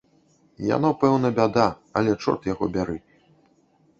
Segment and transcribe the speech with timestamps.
[0.75, 1.67] Яно, пэўна, бяда,
[2.01, 2.95] але чорт яго бяры.